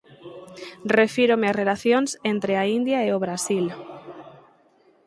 [0.99, 3.65] Refírome ás relacións entre a India e o Brasil